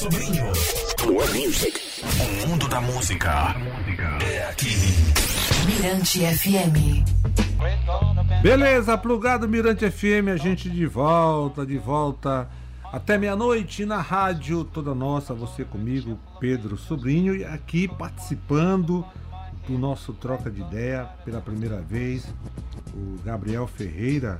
[0.00, 0.44] Sobrinho.
[1.12, 1.78] More Music.
[2.02, 3.54] O mundo da música
[4.24, 4.74] é aqui.
[5.66, 7.04] Mirante FM.
[8.42, 12.48] Beleza, plugado Mirante FM, a gente de volta, de volta
[12.82, 19.04] até meia-noite na rádio toda nossa, você comigo, Pedro Sobrinho, e aqui participando
[19.68, 22.26] do nosso troca de ideia pela primeira vez,
[22.94, 24.38] o Gabriel Ferreira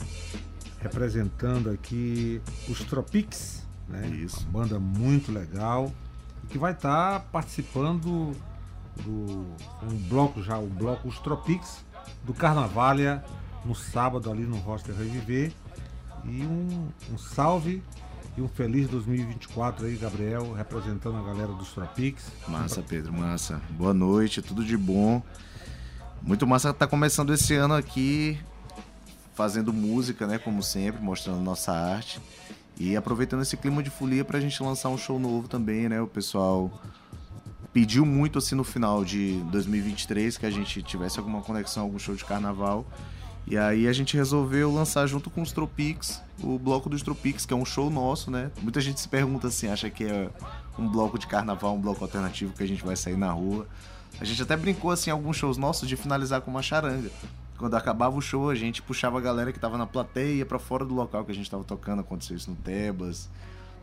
[0.79, 4.09] representando aqui os Tropics, né?
[4.09, 4.41] Isso.
[4.48, 5.93] Uma banda muito legal
[6.48, 8.35] que vai estar participando
[9.04, 9.46] do
[9.82, 11.85] um bloco já, o bloco Os Tropics
[12.25, 13.25] do Carnavalha
[13.64, 15.53] no sábado ali no Roster Reviver.
[16.25, 17.82] E um, um salve
[18.36, 22.31] e um feliz 2024 aí, Gabriel, representando a galera dos Tropics.
[22.46, 23.61] Massa, Pedro, massa.
[23.70, 25.22] Boa noite, tudo de bom.
[26.20, 28.39] Muito massa tá começando esse ano aqui
[29.34, 32.20] fazendo música, né, como sempre, mostrando nossa arte
[32.80, 36.00] e aproveitando esse clima de folia pra gente lançar um show novo também, né?
[36.00, 36.72] O pessoal
[37.75, 42.14] pediu muito assim no final de 2023 que a gente tivesse alguma conexão, algum show
[42.14, 42.87] de carnaval.
[43.47, 47.53] E aí a gente resolveu lançar junto com os Tropics, o bloco dos Tropics, que
[47.53, 48.50] é um show nosso, né?
[48.62, 50.31] Muita gente se pergunta assim, acha que é
[50.78, 53.67] um bloco de carnaval, um bloco alternativo que a gente vai sair na rua.
[54.19, 57.11] A gente até brincou assim alguns shows nossos de finalizar com uma charanga.
[57.61, 60.58] Quando acabava o show, a gente puxava a galera que tava na plateia ia pra
[60.58, 62.00] fora do local que a gente tava tocando.
[62.00, 63.28] Aconteceu isso no Tebas,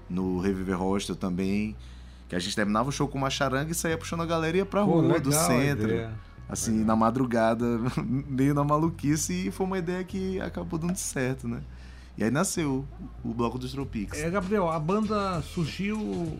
[0.09, 1.75] no Reviver Hostel também.
[2.27, 4.61] Que a gente terminava o show com uma charanga e saía puxando a galera e
[4.61, 5.89] ia pra Pô, rua legal do centro.
[5.89, 6.11] ideia.
[6.49, 11.61] Assim, na madrugada, meio na maluquice, e foi uma ideia que acabou dando certo, né?
[12.17, 12.83] E aí nasceu
[13.23, 14.17] o Bloco dos Tropics.
[14.19, 16.39] É, Gabriel, a banda surgiu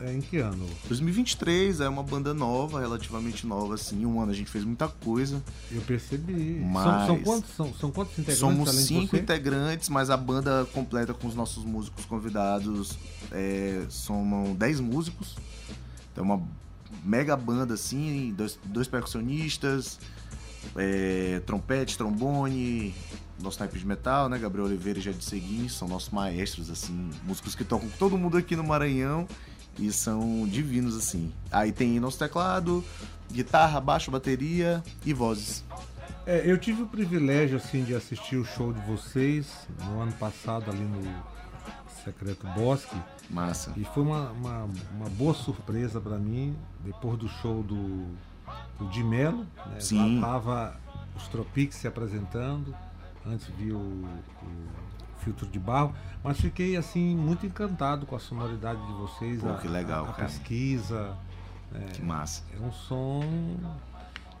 [0.00, 0.66] é, em que ano?
[0.86, 4.06] 2023 é uma banda nova, relativamente nova, assim.
[4.06, 5.42] Um ano a gente fez muita coisa.
[5.70, 6.60] Eu percebi.
[6.60, 11.12] São, Mas- são quantos, são, são quantos integrantes Somos cinco integrantes, mas a banda completa
[11.12, 12.96] com os nossos músicos convidados
[13.32, 15.36] é, somam 10 músicos.
[16.12, 16.42] Então é uma
[17.04, 19.98] mega banda, assim, dois, dois percussionistas,
[20.76, 22.94] é, trompete, trombone,
[23.42, 24.38] nosso naipe de metal, né?
[24.38, 28.36] Gabriel Oliveira e Jade Seguin, são nossos maestros, assim, músicos que tocam com todo mundo
[28.36, 29.26] aqui no Maranhão
[29.78, 31.32] e são divinos, assim.
[31.50, 32.84] Aí tem nosso teclado,
[33.30, 35.64] guitarra, baixo, bateria e vozes.
[36.26, 40.70] É, eu tive o privilégio assim de assistir o show de vocês no ano passado
[40.70, 41.24] ali no
[42.04, 42.96] Secreto Bosque
[43.30, 43.72] Massa.
[43.76, 48.06] e foi uma, uma, uma boa surpresa para mim depois do show do,
[48.78, 49.80] do Di Mello, né?
[49.80, 50.20] Sim.
[50.20, 50.80] Lá tava
[51.16, 52.74] os Tropics se apresentando,
[53.26, 54.87] antes vi o, o
[55.18, 59.54] Filtro de Barro, mas fiquei assim muito encantado com a sonoridade de vocês, Pô, a,
[59.58, 61.16] que legal, a, a pesquisa,
[61.92, 62.42] Que massa.
[62.56, 63.20] é um som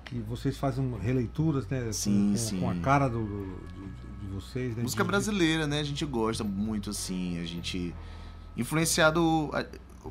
[0.04, 1.82] que vocês fazem releituras, né?
[1.86, 2.60] com- Sim, com, sim.
[2.60, 4.82] com a cara do, do- de, de vocês, né?
[4.82, 5.80] Música de- brasileira, né?
[5.80, 7.38] A gente gosta muito, assim.
[7.38, 7.94] A gente.
[8.56, 9.50] Influenciado.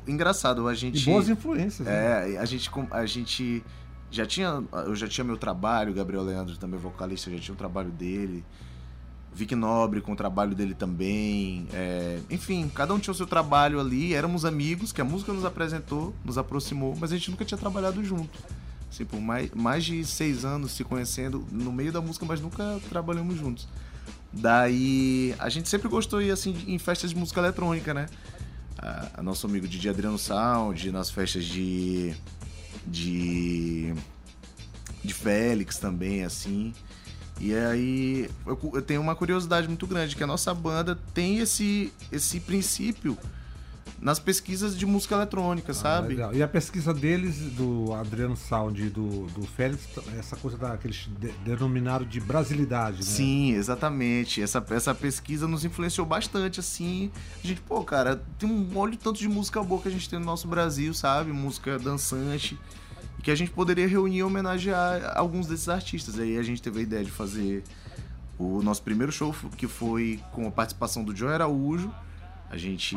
[0.06, 1.02] Engraçado, a gente.
[1.02, 1.86] E boas influências.
[1.86, 2.34] né?
[2.34, 3.64] É, a gente, a gente
[4.10, 4.62] já tinha.
[4.86, 8.44] Eu já tinha meu trabalho, Gabriel Leandro também, vocalista, já tinha o trabalho dele.
[9.34, 11.66] Vic Nobre com o trabalho dele também.
[11.72, 14.14] é, enfim, cada um tinha o seu trabalho ali.
[14.14, 18.02] Éramos amigos, que a música nos apresentou, nos aproximou, mas a gente nunca tinha trabalhado
[18.04, 18.38] junto.
[18.90, 22.80] Assim, por mais, mais de seis anos se conhecendo no meio da música, mas nunca
[22.88, 23.68] trabalhamos juntos.
[24.32, 28.06] Daí a gente sempre gostou ir assim em festas de música eletrônica, né?
[28.78, 32.14] A, a nosso amigo Didi Adriano Sound, nas festas de.
[32.86, 33.94] de.
[35.04, 36.72] de Félix também, assim.
[37.40, 41.92] E aí eu, eu tenho uma curiosidade muito grande, que a nossa banda tem esse,
[42.10, 43.16] esse princípio
[44.00, 46.08] nas pesquisas de música eletrônica, Ah, sabe?
[46.08, 46.32] legal.
[46.32, 50.86] E a pesquisa deles, do Adriano Sound e do, do Félix, essa coisa da, que
[50.86, 53.02] eles de- denominaram de brasilidade, né?
[53.02, 54.40] Sim, exatamente.
[54.40, 57.10] Essa, essa pesquisa nos influenciou bastante, assim.
[57.42, 60.18] A gente, pô, cara, tem um olho tanto de música boa que a gente tem
[60.20, 61.32] no nosso Brasil, sabe?
[61.32, 62.56] Música dançante.
[63.18, 66.18] E que a gente poderia reunir e homenagear alguns desses artistas.
[66.18, 67.64] Aí a gente teve a ideia de fazer
[68.38, 71.92] o nosso primeiro show, que foi com a participação do Joe Araújo.
[72.50, 72.96] A gente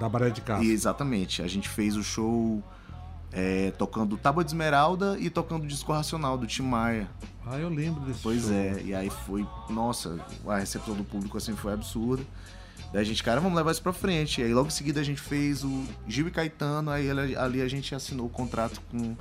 [0.00, 0.64] Da Baré de Casa.
[0.64, 1.42] exatamente.
[1.42, 2.62] A gente fez o show
[3.32, 7.08] é, tocando Tábua de Esmeralda e tocando Disco Racional do Tim Maia.
[7.44, 8.52] Ah, eu lembro desse Pois show.
[8.52, 12.22] é, e aí foi, nossa, a recepção do público assim foi absurda.
[12.92, 14.40] Daí a gente, cara, vamos levar isso pra frente.
[14.40, 17.68] E aí logo em seguida a gente fez o Gil e Caetano, aí ali, a
[17.68, 19.16] gente assinou o contrato com,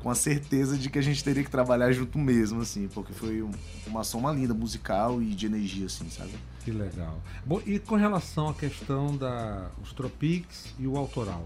[0.00, 3.42] com a certeza de que a gente teria que trabalhar junto mesmo, assim, porque foi
[3.42, 3.52] um-
[3.86, 6.32] uma soma linda, musical e de energia, assim, sabe?
[6.64, 7.20] Que legal.
[7.44, 11.44] Bom, e com relação à questão da os Tropics e o autoral?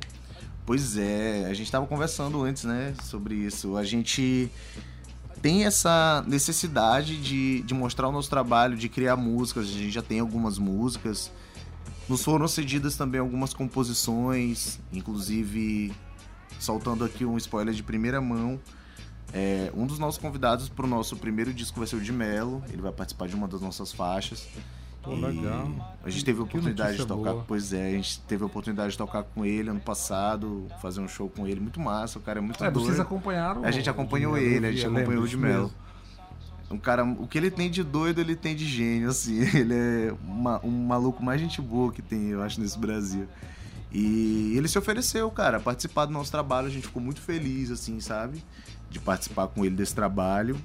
[0.65, 3.77] Pois é, a gente tava conversando antes, né, sobre isso.
[3.77, 4.51] A gente
[5.43, 9.65] tem essa necessidade de, de mostrar o nosso trabalho, de criar músicas.
[9.67, 11.31] A gente já tem algumas músicas.
[12.08, 15.93] Nos foram cedidas também algumas composições, inclusive
[16.61, 18.61] soltando aqui um spoiler de primeira mão.
[19.32, 22.62] É, um dos nossos convidados para o nosso primeiro disco vai ser o de Melo.
[22.70, 24.47] Ele vai participar de uma das nossas faixas.
[25.06, 25.97] Legal.
[26.03, 27.44] A gente teve a oportunidade de tocar, boa.
[27.47, 31.06] pois é, a gente teve a oportunidade de tocar com ele ano passado, fazer um
[31.06, 32.87] show com ele, muito massa, o cara é muito É, doido.
[32.87, 33.64] vocês acompanharam.
[33.64, 35.73] A gente acompanhou ele, a gente acompanhou o de mesmo.
[36.71, 39.39] Um cara, o que ele tem de doido, ele tem de gênio, assim.
[39.57, 43.29] Ele é uma- um maluco mais gente boa que tem, eu acho, nesse Brasil.
[43.93, 46.67] E ele se ofereceu, cara, a participar do nosso trabalho.
[46.67, 48.45] A gente ficou muito feliz, assim, sabe?
[48.91, 50.57] De participar com ele desse trabalho.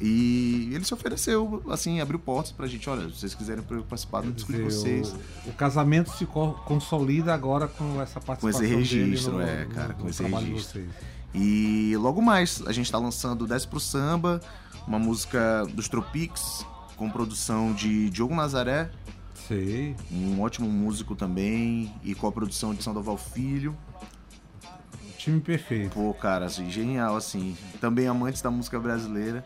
[0.00, 2.88] E ele se ofereceu, assim, abriu portas pra gente.
[2.88, 5.14] Olha, se vocês quiserem participar do Quer disco de vocês.
[5.46, 9.74] O, o casamento se co- consolida agora com essa participação dele registro, no, é, no-
[9.74, 10.82] cara, com no esse trabalho registro.
[11.34, 14.40] E logo mais, a gente tá lançando Desce pro Samba,
[14.86, 16.64] uma música dos Tropics,
[16.96, 18.90] com produção de Diogo Nazaré,
[19.48, 19.96] Sei.
[20.10, 23.76] um ótimo músico também, e com a produção de Sandoval Filho.
[25.18, 25.94] Time perfeito.
[25.94, 27.56] Pô, cara, assim, genial, assim.
[27.80, 29.44] Também amantes da música brasileira.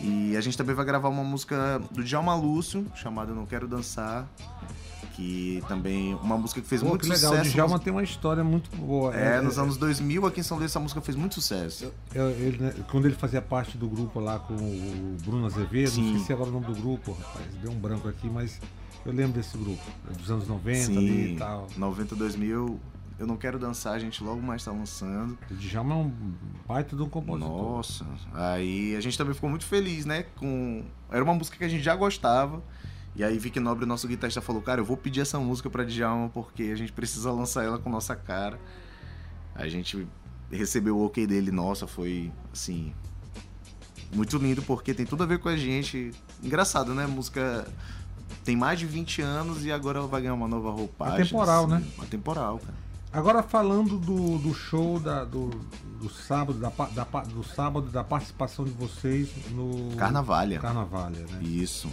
[0.00, 4.26] E a gente também vai gravar uma música do Djalma Lúcio, chamada Não Quero Dançar.
[5.16, 7.32] Que também, uma música que fez Pô, muito que legal.
[7.32, 7.54] O sucesso.
[7.54, 9.14] Djalma nos- tem uma história muito boa.
[9.16, 11.90] É, nos anos 2000, aqui em São Luís, essa música fez muito sucesso.
[12.14, 16.02] Eu- ele, né, quando ele fazia parte do grupo lá com o Bruno Azevedo, Sim.
[16.02, 18.60] não esqueci agora o nome do grupo, rapaz, deu um branco aqui, mas
[19.06, 19.82] eu lembro desse grupo,
[20.18, 21.66] dos anos 90 Sim, ali e tal.
[21.78, 22.78] 90, 2000,
[23.18, 25.38] eu não quero dançar, a gente logo mais tá lançando.
[25.50, 26.12] O Djalma é um
[26.68, 27.48] baita de um compositor.
[27.50, 28.04] Nossa,
[28.34, 30.24] aí a gente também ficou muito feliz, né?
[30.36, 32.62] Com era uma música que a gente já gostava.
[33.16, 36.28] E aí Vic Nobre, nosso guitarrista, falou: "Cara, eu vou pedir essa música pra Djalma
[36.28, 38.60] porque a gente precisa lançar ela com nossa cara".
[39.54, 40.06] A gente
[40.50, 42.92] recebeu o OK dele, nossa, foi assim
[44.14, 46.12] muito lindo porque tem tudo a ver com a gente.
[46.42, 47.04] Engraçado, né?
[47.04, 47.66] A música
[48.44, 51.22] tem mais de 20 anos e agora ela vai ganhar uma nova roupagem.
[51.22, 51.84] Atemporal, assim, né?
[51.98, 52.86] Atemporal, cara.
[53.12, 55.48] Agora falando do, do show da, do,
[56.00, 60.60] do sábado, da, da, do sábado, da participação de vocês no Carnavalha.
[60.60, 61.42] Carnavalha, né?
[61.42, 61.88] Isso.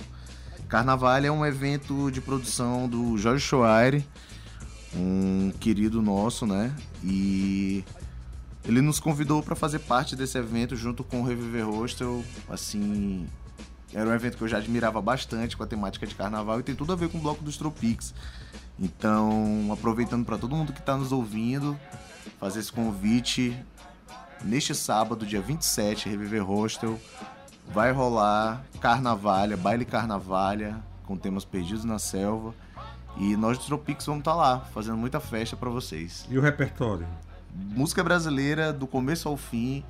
[0.73, 4.03] Carnaval é um evento de produção do Jorge Choaire,
[4.95, 6.75] um querido nosso, né?
[7.03, 7.85] E
[8.65, 12.25] ele nos convidou para fazer parte desse evento junto com o Reviver Hostel.
[12.49, 13.27] Assim,
[13.93, 16.73] era um evento que eu já admirava bastante com a temática de carnaval e tem
[16.73, 18.11] tudo a ver com o Bloco dos Tropics.
[18.79, 21.79] Então, aproveitando para todo mundo que está nos ouvindo,
[22.39, 23.55] fazer esse convite
[24.43, 26.99] neste sábado, dia 27, Reviver Hostel.
[27.67, 32.53] Vai rolar Carnavalha, baile Carnavalha, com temas perdidos na selva.
[33.17, 36.25] E nós do Tropics vamos estar lá, fazendo muita festa para vocês.
[36.29, 37.07] E o repertório?
[37.53, 39.83] Música brasileira, do começo ao fim,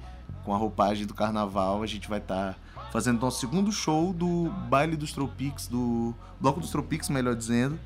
[0.43, 1.81] com a roupagem do carnaval.
[1.81, 2.57] A gente vai estar
[2.91, 7.79] fazendo nosso segundo show do baile dos Tropics, do Bloco dos Tropics, melhor dizendo.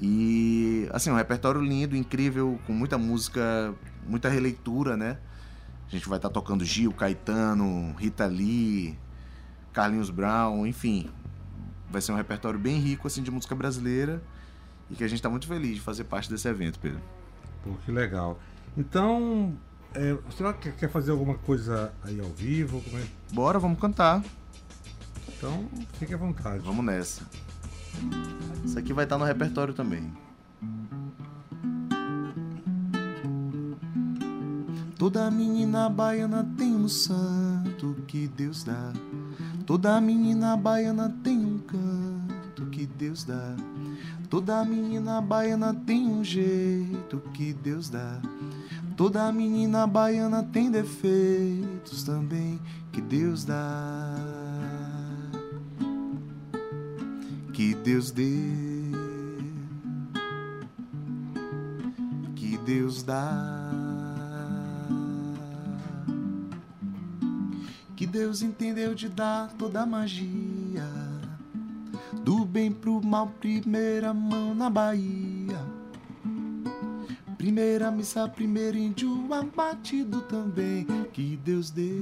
[0.00, 3.74] E, assim, um repertório lindo, incrível, com muita música,
[4.06, 5.18] muita releitura, né?
[5.90, 8.96] A gente vai estar tocando Gil, Caetano, Rita Lee,
[9.72, 11.10] Carlinhos Brown, enfim.
[11.90, 14.22] Vai ser um repertório bem rico assim de música brasileira
[14.88, 17.00] e que a gente está muito feliz de fazer parte desse evento, Pedro.
[17.64, 18.38] Pô, que legal.
[18.78, 19.58] Então,
[19.92, 22.80] é, você quer, quer fazer alguma coisa aí ao vivo?
[22.82, 23.04] Como é?
[23.32, 24.22] Bora, vamos cantar.
[25.36, 26.62] Então, fique à vontade.
[26.64, 27.22] Vamos nessa.
[28.64, 30.12] Isso aqui vai estar no repertório também.
[35.00, 38.92] Toda menina baiana tem um santo que Deus dá.
[39.64, 43.56] Toda menina baiana tem um canto que Deus dá.
[44.28, 48.20] Toda menina baiana tem um jeito que Deus dá.
[48.94, 52.60] Toda menina baiana tem defeitos também
[52.92, 54.14] que Deus dá.
[57.54, 58.36] Que Deus dê.
[62.36, 63.69] Que Deus dá.
[68.00, 70.88] Que Deus entendeu de dar toda a magia.
[72.24, 75.58] Do bem pro mal, primeira mão na Bahia.
[77.36, 80.86] Primeira missa, primeiro índio abatido também.
[81.12, 82.00] Que Deus dê.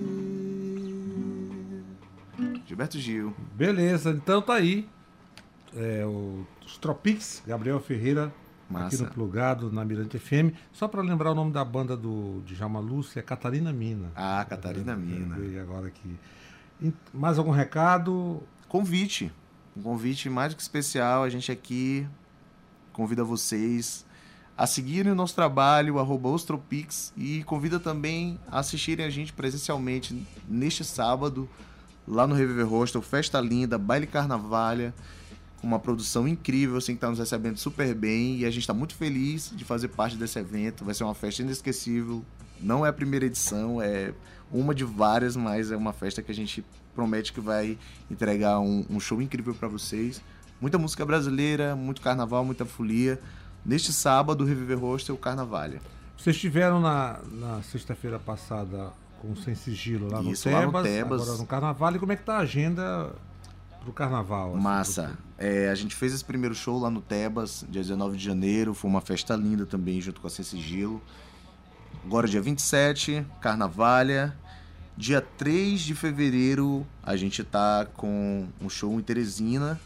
[2.64, 3.34] Gilberto Gil.
[3.56, 4.88] Beleza, então tá aí.
[5.74, 8.32] É, o- os Tropics, Gabriel Ferreira,
[8.70, 9.04] aqui Massa.
[9.04, 10.52] no Plugado, na Mirante FM.
[10.72, 14.10] Só para lembrar o nome da banda do Djalma Lúcia, é Catarina Mina.
[14.14, 15.36] Ah, Catarina Eu Mina.
[15.36, 16.16] lembrei agora aqui.
[17.12, 18.42] Mais algum recado?
[18.68, 19.32] Convite.
[19.76, 21.22] Um convite mais do que especial.
[21.24, 22.06] A gente aqui
[22.92, 24.04] convida vocês
[24.56, 29.32] a seguirem o nosso trabalho, arroba os Tropics, e convida também a assistirem a gente
[29.32, 31.48] presencialmente neste sábado,
[32.06, 34.92] lá no Reviver Hostel, Festa Linda, Baile Carnavalha,
[35.62, 38.38] uma produção incrível, assim, que tá nos recebendo super bem.
[38.38, 40.84] E a gente tá muito feliz de fazer parte desse evento.
[40.84, 42.24] Vai ser uma festa inesquecível.
[42.60, 44.12] Não é a primeira edição, é
[44.52, 47.78] uma de várias, mas é uma festa que a gente promete que vai
[48.10, 50.20] entregar um, um show incrível para vocês.
[50.60, 53.20] Muita música brasileira, muito carnaval, muita folia.
[53.64, 55.80] Neste sábado, Reviver Hostel Carnavalha.
[56.16, 60.88] Vocês estiveram na, na sexta-feira passada com Sem Sigilo lá no, Isso, lá Tebas, no
[60.88, 61.22] Tebas.
[61.22, 61.94] agora no Carnaval.
[61.94, 63.12] E como é que tá a agenda
[63.80, 64.54] pro Carnaval?
[64.54, 65.02] assim, Massa.
[65.36, 68.74] pro- É, a gente fez esse primeiro show lá no Tebas, dia 19 de janeiro.
[68.74, 71.00] Foi uma festa linda também, junto com a Sem Sigilo.
[72.04, 74.36] Agora, dia 27, Carnavalha.
[74.96, 79.80] Dia 3 de fevereiro, a gente tá com um show em Teresina.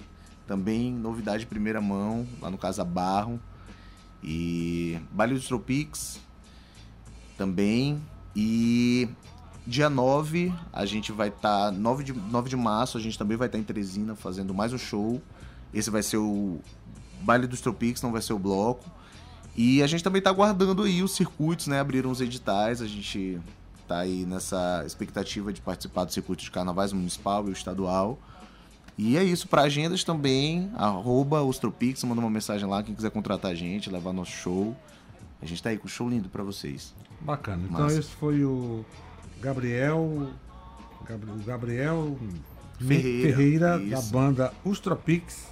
[0.46, 3.38] Também novidade de primeira mão, lá no Casa Barro.
[4.22, 6.18] E Baile dos Tropics
[7.36, 8.00] também.
[8.34, 9.08] E
[9.66, 11.70] dia 9, a gente vai estar.
[11.70, 14.78] 9, de, 9 de março, a gente também vai estar em Teresina fazendo mais um
[14.78, 15.20] show.
[15.72, 16.58] Esse vai ser o
[17.22, 18.90] Baile dos Tropics, não vai ser o bloco.
[19.56, 21.78] E a gente também tá aguardando aí os circuitos, né?
[21.78, 23.38] Abriram os editais, a gente
[23.86, 28.18] tá aí nessa expectativa de participar do circuito de carnavais municipal e o estadual.
[28.96, 33.10] E é isso, para agendas também, arroba os Tropics, manda uma mensagem lá, quem quiser
[33.10, 34.76] contratar a gente, levar nosso show.
[35.40, 36.94] A gente tá aí com um show lindo para vocês.
[37.20, 37.64] Bacana.
[37.64, 37.98] Então Massa.
[37.98, 38.84] esse foi o
[39.42, 40.30] Gabriel.
[41.06, 42.18] Gabri- o Gabriel
[42.78, 45.48] Ferreira, Ferreira da banda Os Tropics,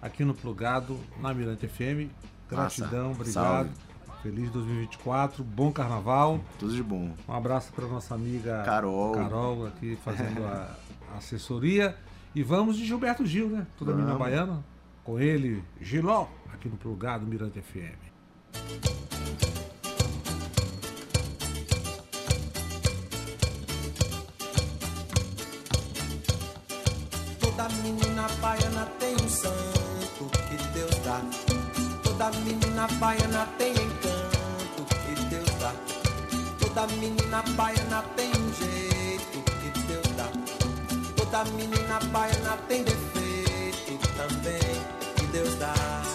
[0.00, 2.10] aqui no Plugado, na Mirante FM.
[2.48, 3.20] Gratidão, Massa.
[3.20, 3.32] obrigado.
[3.66, 3.70] Salve.
[4.22, 6.40] Feliz 2024, bom carnaval.
[6.58, 7.10] Tudo de bom.
[7.28, 9.12] Um abraço para nossa amiga Carol.
[9.12, 10.74] Carol aqui fazendo a
[11.14, 11.94] a assessoria.
[12.34, 13.66] E vamos de Gilberto Gil, né?
[13.78, 14.18] Toda Vamos.
[14.18, 14.64] baiana.
[15.04, 19.13] Com ele, Giló, aqui no Plugado Mirante FM.
[27.64, 31.18] Toda menina baiana tem um santo que Deus dá.
[32.02, 35.72] Toda menina baiana tem encanto que Deus dá.
[36.60, 40.28] Toda menina baiana tem um jeito que Deus dá.
[41.16, 44.82] Toda menina baiana tem defeito também
[45.16, 46.13] que Deus dá.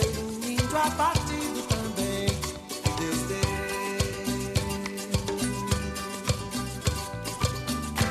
[0.00, 2.26] Primeiro índio abatido também.
[2.98, 3.50] Deus deu.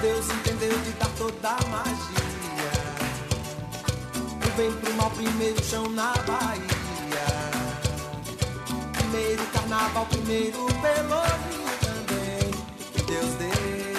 [0.01, 2.29] Deus entendeu de dar toda a magia.
[4.55, 6.69] Vem pro mal, primeiro chão na Bahia.
[8.93, 12.51] Primeiro carnaval, primeiro pelourinho também.
[13.05, 13.99] Deus dê.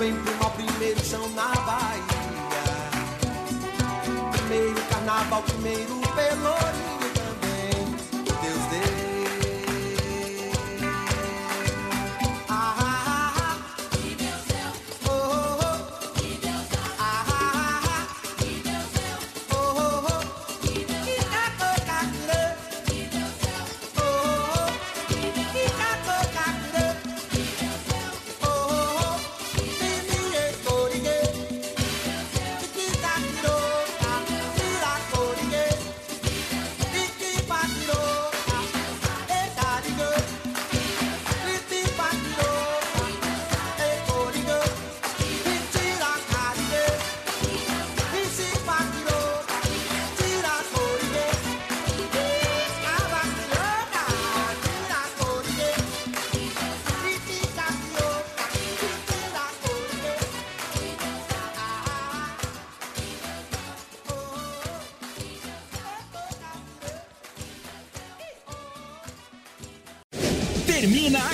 [0.00, 2.00] Vem pro mal, primeiro chão na Bahia.
[4.32, 6.89] Primeiro carnaval, primeiro pelourinho